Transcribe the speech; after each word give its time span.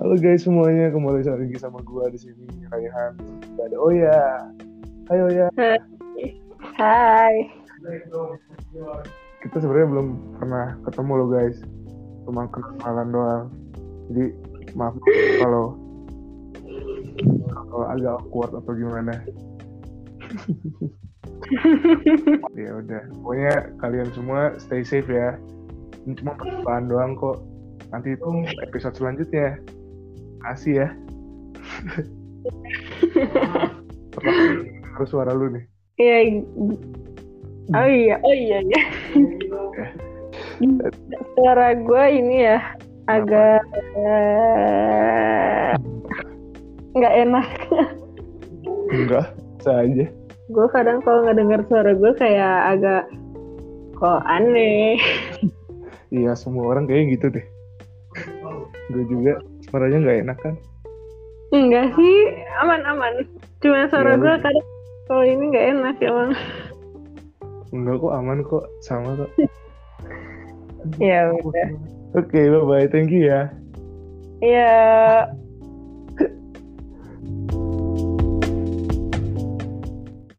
Halo 0.00 0.16
guys 0.16 0.48
semuanya, 0.48 0.88
kembali 0.88 1.28
lagi 1.28 1.60
sama 1.60 1.76
gua 1.84 2.08
di 2.08 2.16
sini 2.16 2.48
Raihan. 2.72 3.20
Ada 3.60 3.76
Oya. 3.76 4.48
Hai 5.12 5.20
Oya. 5.28 5.46
Hai. 6.72 7.34
Kita 9.44 9.60
sebenarnya 9.60 9.88
belum 9.92 10.08
pernah 10.40 10.80
ketemu 10.88 11.12
loh 11.20 11.28
guys. 11.28 11.60
Cuma 12.24 12.48
kenalan 12.48 13.08
doang. 13.12 13.44
Jadi 14.08 14.24
maaf 14.72 14.96
kalau 15.44 15.76
kalau 17.68 17.86
agak 17.92 18.24
awkward 18.24 18.56
atau 18.56 18.72
gimana. 18.72 19.20
ya 22.56 22.72
udah. 22.72 23.04
Pokoknya 23.20 23.68
kalian 23.84 24.08
semua 24.16 24.56
stay 24.56 24.80
safe 24.80 25.12
ya. 25.12 25.36
Ini 26.08 26.16
cuma 26.24 26.40
percobaan 26.40 26.88
doang 26.88 27.20
kok. 27.20 27.44
Nanti 27.92 28.16
itu 28.16 28.48
episode 28.64 28.96
selanjutnya. 28.96 29.60
Kasih 30.40 30.74
ya. 30.84 30.88
Harus 34.96 35.08
suara 35.12 35.32
lu 35.36 35.52
nih. 35.52 35.64
Iya. 36.00 36.42
Oh 37.70 37.86
iya, 37.86 38.16
oh 38.24 38.34
iya 38.34 38.58
iya. 38.66 38.82
Suara 41.36 41.76
gue 41.76 42.04
ini 42.10 42.36
ya 42.48 42.58
agak 43.06 43.62
eh, 43.94 45.72
nggak 46.96 47.14
enak. 47.28 47.48
Enggak, 48.90 49.26
saja. 49.62 50.06
gue 50.50 50.66
kadang 50.74 50.98
kalau 51.06 51.22
nggak 51.22 51.38
dengar 51.38 51.62
suara 51.70 51.94
gue 51.94 52.10
kayak 52.18 52.74
agak 52.74 53.06
kok 53.94 54.20
aneh. 54.26 54.98
Iya, 56.10 56.34
semua 56.34 56.74
orang 56.74 56.90
kayaknya 56.90 57.14
gitu 57.14 57.26
deh. 57.38 57.46
Gue 58.90 59.04
juga 59.06 59.38
suaranya 59.70 59.98
nggak 60.02 60.20
enak 60.26 60.38
kan. 60.42 60.54
Enggak 61.50 61.86
sih, 61.98 62.18
aman-aman. 62.62 63.26
Cuma 63.58 63.86
suara 63.90 64.14
Iya, 64.14 64.22
gue 64.22 64.34
kadang 64.42 64.68
kalau 65.10 65.24
ini 65.26 65.44
nggak 65.50 65.66
enak 65.78 65.96
emang. 66.02 66.30
Enggak 67.70 67.96
kok, 68.02 68.12
aman 68.14 68.38
kok. 68.46 68.64
Sama 68.82 69.14
kok. 69.14 69.30
Ya 70.96 71.28
udah. 71.28 71.68
Oke, 72.16 72.40
bye-bye. 72.48 72.88
Thank 72.88 73.12
you 73.12 73.28
ya. 73.28 73.52
Ya 74.40 74.72